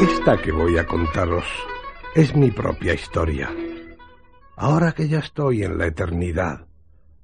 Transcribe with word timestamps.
Esta 0.00 0.40
que 0.40 0.52
voy 0.52 0.78
a 0.78 0.86
contaros 0.86 1.44
es 2.14 2.34
mi 2.34 2.50
propia 2.50 2.94
historia. 2.94 3.50
Ahora 4.56 4.92
que 4.92 5.08
ya 5.08 5.18
estoy 5.18 5.62
en 5.62 5.76
la 5.76 5.86
eternidad, 5.86 6.66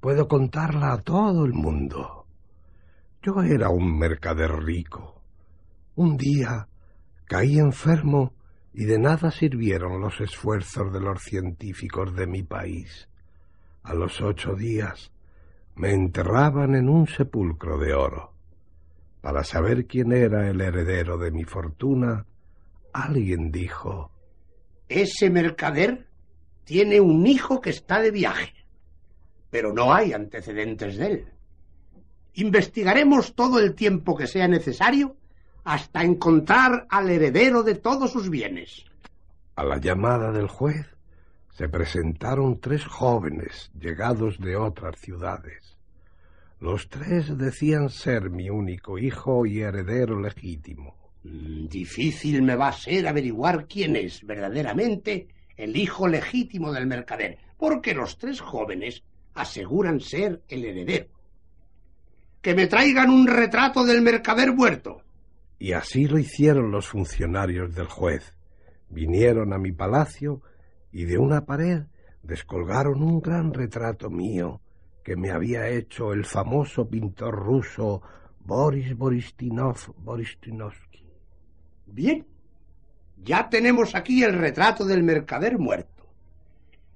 puedo 0.00 0.28
contarla 0.28 0.92
a 0.92 1.00
todo 1.00 1.46
el 1.46 1.54
mundo. 1.54 2.26
Yo 3.22 3.42
era 3.42 3.70
un 3.70 3.98
mercader 3.98 4.62
rico. 4.62 5.22
Un 5.94 6.18
día 6.18 6.68
caí 7.24 7.58
enfermo 7.58 8.34
y 8.78 8.84
de 8.84 8.98
nada 8.98 9.30
sirvieron 9.30 10.02
los 10.02 10.20
esfuerzos 10.20 10.92
de 10.92 11.00
los 11.00 11.22
científicos 11.22 12.14
de 12.14 12.26
mi 12.26 12.42
país. 12.42 13.08
A 13.82 13.94
los 13.94 14.20
ocho 14.20 14.54
días 14.54 15.10
me 15.76 15.94
enterraban 15.94 16.74
en 16.74 16.90
un 16.90 17.06
sepulcro 17.06 17.78
de 17.78 17.94
oro. 17.94 18.34
Para 19.22 19.44
saber 19.44 19.86
quién 19.86 20.12
era 20.12 20.50
el 20.50 20.60
heredero 20.60 21.16
de 21.16 21.30
mi 21.30 21.44
fortuna, 21.44 22.26
alguien 22.92 23.50
dijo 23.50 24.10
Ese 24.90 25.30
mercader 25.30 26.06
tiene 26.64 27.00
un 27.00 27.26
hijo 27.26 27.62
que 27.62 27.70
está 27.70 28.02
de 28.02 28.10
viaje, 28.10 28.66
pero 29.48 29.72
no 29.72 29.94
hay 29.94 30.12
antecedentes 30.12 30.98
de 30.98 31.06
él. 31.06 31.28
Investigaremos 32.34 33.34
todo 33.34 33.58
el 33.58 33.74
tiempo 33.74 34.14
que 34.14 34.26
sea 34.26 34.48
necesario 34.48 35.16
hasta 35.66 36.04
encontrar 36.04 36.86
al 36.88 37.10
heredero 37.10 37.64
de 37.64 37.74
todos 37.74 38.12
sus 38.12 38.30
bienes. 38.30 38.84
A 39.56 39.64
la 39.64 39.78
llamada 39.78 40.30
del 40.30 40.46
juez 40.46 40.86
se 41.54 41.68
presentaron 41.68 42.60
tres 42.60 42.84
jóvenes 42.84 43.72
llegados 43.78 44.38
de 44.38 44.54
otras 44.54 44.96
ciudades. 45.00 45.76
Los 46.60 46.88
tres 46.88 47.36
decían 47.36 47.90
ser 47.90 48.30
mi 48.30 48.48
único 48.48 48.96
hijo 48.96 49.44
y 49.44 49.60
heredero 49.60 50.20
legítimo. 50.20 50.94
Mm, 51.24 51.66
difícil 51.66 52.42
me 52.42 52.54
va 52.54 52.68
a 52.68 52.72
ser 52.72 53.08
averiguar 53.08 53.66
quién 53.66 53.96
es 53.96 54.24
verdaderamente 54.24 55.26
el 55.56 55.76
hijo 55.76 56.06
legítimo 56.06 56.72
del 56.72 56.86
mercader, 56.86 57.38
porque 57.56 57.92
los 57.92 58.18
tres 58.18 58.40
jóvenes 58.40 59.02
aseguran 59.34 59.98
ser 60.00 60.42
el 60.48 60.64
heredero. 60.64 61.08
Que 62.40 62.54
me 62.54 62.68
traigan 62.68 63.10
un 63.10 63.26
retrato 63.26 63.84
del 63.84 64.00
mercader 64.00 64.52
muerto. 64.54 65.02
Y 65.58 65.72
así 65.72 66.06
lo 66.06 66.18
hicieron 66.18 66.70
los 66.70 66.88
funcionarios 66.88 67.74
del 67.74 67.86
juez. 67.86 68.34
Vinieron 68.88 69.52
a 69.52 69.58
mi 69.58 69.72
palacio 69.72 70.42
y 70.92 71.04
de 71.04 71.18
una 71.18 71.44
pared 71.44 71.84
descolgaron 72.22 73.02
un 73.02 73.20
gran 73.20 73.52
retrato 73.52 74.10
mío 74.10 74.60
que 75.02 75.16
me 75.16 75.30
había 75.30 75.68
hecho 75.68 76.12
el 76.12 76.24
famoso 76.24 76.88
pintor 76.88 77.34
ruso 77.34 78.02
Boris 78.40 78.96
Boristinov 78.96 79.94
Boristinovsky. 79.98 81.06
Bien, 81.86 82.26
ya 83.16 83.48
tenemos 83.48 83.94
aquí 83.94 84.22
el 84.22 84.34
retrato 84.34 84.84
del 84.84 85.02
mercader 85.02 85.58
muerto. 85.58 86.06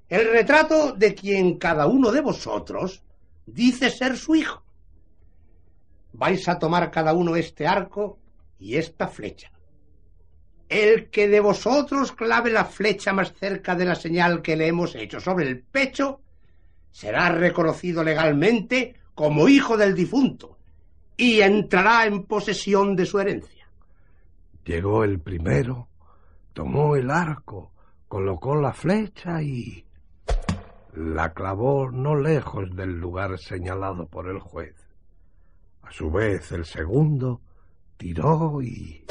El 0.08 0.32
retrato 0.32 0.92
de 0.92 1.14
quien 1.14 1.56
cada 1.58 1.86
uno 1.86 2.10
de 2.10 2.20
vosotros 2.20 3.02
dice 3.46 3.90
ser 3.90 4.16
su 4.16 4.34
hijo. 4.34 4.62
Vais 6.12 6.48
a 6.48 6.58
tomar 6.58 6.90
cada 6.90 7.14
uno 7.14 7.36
este 7.36 7.66
arco 7.66 8.19
y 8.60 8.76
esta 8.76 9.08
flecha. 9.08 9.50
El 10.68 11.10
que 11.10 11.28
de 11.28 11.40
vosotros 11.40 12.12
clave 12.12 12.50
la 12.50 12.64
flecha 12.64 13.12
más 13.12 13.32
cerca 13.32 13.74
de 13.74 13.86
la 13.86 13.96
señal 13.96 14.42
que 14.42 14.54
le 14.54 14.68
hemos 14.68 14.94
hecho 14.94 15.18
sobre 15.18 15.48
el 15.48 15.62
pecho 15.62 16.20
será 16.92 17.30
reconocido 17.30 18.04
legalmente 18.04 18.94
como 19.14 19.48
hijo 19.48 19.76
del 19.76 19.94
difunto 19.96 20.58
y 21.16 21.40
entrará 21.40 22.06
en 22.06 22.24
posesión 22.24 22.94
de 22.94 23.06
su 23.06 23.18
herencia. 23.18 23.68
Llegó 24.64 25.02
el 25.02 25.18
primero, 25.18 25.88
tomó 26.52 26.94
el 26.94 27.10
arco, 27.10 27.72
colocó 28.06 28.54
la 28.56 28.72
flecha 28.72 29.42
y 29.42 29.84
la 30.94 31.32
clavó 31.32 31.90
no 31.90 32.14
lejos 32.16 32.74
del 32.76 32.98
lugar 32.98 33.38
señalado 33.38 34.06
por 34.06 34.28
el 34.28 34.38
juez. 34.38 34.76
A 35.82 35.90
su 35.90 36.10
vez 36.10 36.52
el 36.52 36.64
segundo 36.64 37.40
tiró 38.00 38.62
y 38.62 39.04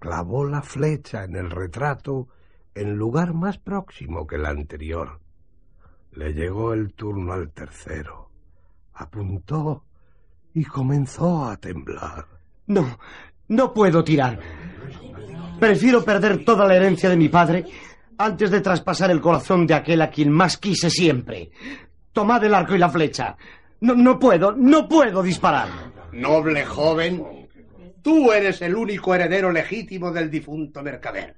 clavó 0.00 0.44
la 0.44 0.60
flecha 0.60 1.22
en 1.22 1.36
el 1.36 1.52
retrato 1.52 2.26
en 2.74 2.96
lugar 2.96 3.32
más 3.32 3.58
próximo 3.58 4.26
que 4.26 4.34
el 4.34 4.46
anterior. 4.46 5.20
Le 6.10 6.34
llegó 6.34 6.72
el 6.72 6.94
turno 6.94 7.32
al 7.32 7.52
tercero. 7.52 8.28
Apuntó 8.92 9.84
y 10.52 10.64
comenzó 10.64 11.44
a 11.44 11.56
temblar. 11.58 12.26
No, 12.66 12.98
no 13.46 13.72
puedo 13.72 14.02
tirar. 14.02 14.40
Prefiero 15.60 16.04
perder 16.04 16.44
toda 16.44 16.66
la 16.66 16.74
herencia 16.74 17.08
de 17.08 17.16
mi 17.16 17.28
padre 17.28 17.66
antes 18.18 18.50
de 18.50 18.62
traspasar 18.62 19.12
el 19.12 19.20
corazón 19.20 19.64
de 19.64 19.74
aquel 19.74 20.02
a 20.02 20.10
quien 20.10 20.32
más 20.32 20.56
quise 20.56 20.90
siempre. 20.90 21.52
Tomad 22.12 22.42
el 22.42 22.54
arco 22.54 22.74
y 22.74 22.78
la 22.78 22.90
flecha. 22.90 23.36
No, 23.80 23.94
no 23.94 24.18
puedo, 24.18 24.50
no 24.50 24.88
puedo 24.88 25.22
disparar. 25.22 25.68
Noble 26.12 26.64
joven, 26.64 27.45
Tú 28.06 28.30
eres 28.30 28.62
el 28.62 28.76
único 28.76 29.16
heredero 29.16 29.50
legítimo 29.50 30.12
del 30.12 30.30
difunto 30.30 30.80
mercader, 30.80 31.34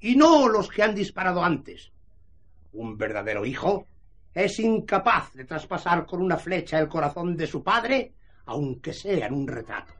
y 0.00 0.16
no 0.16 0.48
los 0.48 0.68
que 0.68 0.82
han 0.82 0.92
disparado 0.92 1.40
antes. 1.40 1.92
Un 2.72 2.98
verdadero 2.98 3.46
hijo 3.46 3.86
es 4.34 4.58
incapaz 4.58 5.32
de 5.34 5.44
traspasar 5.44 6.04
con 6.04 6.20
una 6.20 6.36
flecha 6.36 6.80
el 6.80 6.88
corazón 6.88 7.36
de 7.36 7.46
su 7.46 7.62
padre, 7.62 8.12
aunque 8.46 8.92
sea 8.92 9.28
en 9.28 9.34
un 9.34 9.46
retrato. 9.46 9.94